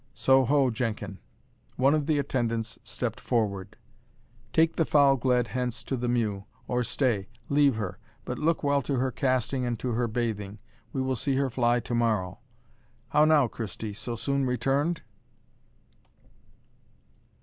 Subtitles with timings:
[0.15, 1.19] So ho, Jenkin!"
[1.75, 3.77] One of the attendants stepped forward
[4.51, 8.81] "Take the foul gled hence to the mew or, stay; leave her, but look well
[8.81, 10.59] to her casting and to her bathing
[10.91, 12.39] we will see her fly to morrow.
[13.09, 15.03] How now, Christie, so soon returned?"